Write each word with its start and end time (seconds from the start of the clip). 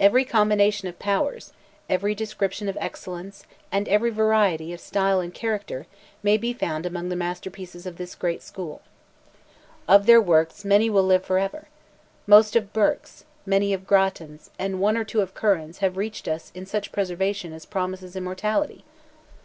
Every 0.00 0.24
combination 0.24 0.88
of 0.88 0.98
powers, 0.98 1.52
every 1.88 2.16
description 2.16 2.68
of 2.68 2.76
excellence, 2.80 3.44
and 3.70 3.86
every 3.88 4.10
variety 4.10 4.72
of 4.72 4.80
style 4.80 5.20
and 5.20 5.32
character, 5.32 5.86
may 6.20 6.36
be 6.36 6.52
found 6.52 6.84
among 6.84 7.10
the 7.10 7.14
masterpieces 7.14 7.86
of 7.86 7.96
this 7.96 8.16
great 8.16 8.42
school. 8.42 8.82
Of 9.86 10.06
their 10.06 10.20
works 10.20 10.64
many 10.64 10.90
will 10.90 11.04
live 11.04 11.24
for 11.24 11.38
ever. 11.38 11.68
Most 12.26 12.56
of 12.56 12.72
Burke's, 12.72 13.24
many 13.46 13.72
of 13.72 13.86
Grattan's, 13.86 14.50
and 14.58 14.80
one 14.80 14.96
or 14.96 15.04
two 15.04 15.20
of 15.20 15.32
Curran's 15.32 15.78
have 15.78 15.96
reached 15.96 16.26
us 16.26 16.50
in 16.56 16.66
such 16.66 16.90
preservation 16.90 17.52
as 17.52 17.64
promises 17.64 18.16
immortality. 18.16 18.84